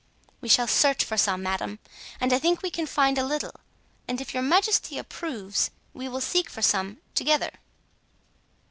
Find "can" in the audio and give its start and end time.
2.71-2.87